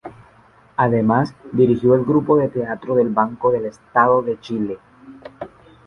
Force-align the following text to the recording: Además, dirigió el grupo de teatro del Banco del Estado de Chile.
Además, 0.77 1.35
dirigió 1.51 1.93
el 1.93 2.01
grupo 2.05 2.35
de 2.35 2.47
teatro 2.49 2.95
del 2.95 3.09
Banco 3.09 3.51
del 3.51 3.65
Estado 3.67 4.23
de 4.23 4.39
Chile. 4.39 4.79